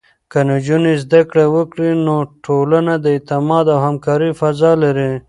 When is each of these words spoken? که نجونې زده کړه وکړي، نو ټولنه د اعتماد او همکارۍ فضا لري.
که 0.31 0.39
نجونې 0.49 0.93
زده 1.03 1.21
کړه 1.29 1.45
وکړي، 1.55 1.89
نو 2.05 2.15
ټولنه 2.45 2.93
د 2.99 3.05
اعتماد 3.15 3.65
او 3.73 3.79
همکارۍ 3.87 4.31
فضا 4.41 4.71
لري. 4.83 5.11